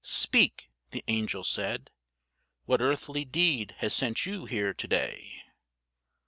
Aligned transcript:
"Speak!" 0.03 0.71
the 0.89 1.03
Angel 1.09 1.43
said; 1.43 1.91
"What 2.65 2.81
earthly 2.81 3.23
deed 3.23 3.75
has 3.77 3.93
sent 3.95 4.25
you 4.25 4.45
here 4.45 4.73
today?" 4.73 5.43